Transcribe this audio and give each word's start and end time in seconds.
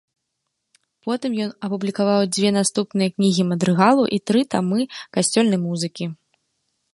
Потым 1.07 1.31
ён 1.45 1.51
апублікаваў 1.67 2.21
дзве 2.37 2.49
наступныя 2.57 3.09
кнігі 3.15 3.43
мадрыгалу 3.51 4.03
і 4.17 4.19
тры 4.31 4.41
тамы 4.55 4.81
касцёльнай 5.19 5.59
музыкі. 5.69 6.05